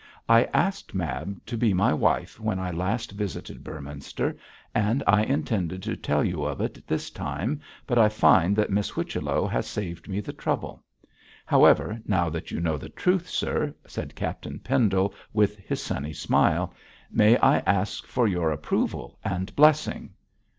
I 0.27 0.45
asked 0.45 0.95
Mab 0.95 1.45
to 1.45 1.55
be 1.55 1.75
my 1.75 1.93
wife 1.93 2.39
when 2.39 2.57
I 2.57 2.71
last 2.71 3.11
visited 3.11 3.63
Beorminster, 3.63 4.35
and 4.73 5.03
I 5.05 5.21
intended 5.23 5.83
to 5.83 5.95
tell 5.95 6.23
you 6.23 6.43
of 6.43 6.59
it 6.59 6.87
this 6.87 7.11
time, 7.11 7.61
but 7.85 7.99
I 7.99 8.09
find 8.09 8.55
that 8.55 8.71
Miss 8.71 8.89
Whichello 8.89 9.45
has 9.45 9.67
saved 9.67 10.09
me 10.09 10.19
the 10.19 10.33
trouble. 10.33 10.83
However, 11.45 11.99
now 12.07 12.31
that 12.31 12.49
you 12.49 12.59
know 12.59 12.79
the 12.79 12.89
truth, 12.89 13.29
sir,' 13.29 13.75
said 13.85 14.15
Captain 14.15 14.57
Pendle, 14.57 15.13
with 15.33 15.57
his 15.57 15.83
sunny 15.83 16.13
smile, 16.13 16.73
'may 17.11 17.37
I 17.37 17.59
ask 17.59 18.07
for 18.07 18.27
your 18.27 18.49
approval 18.49 19.19
and 19.23 19.55
blessing?' 19.55 20.13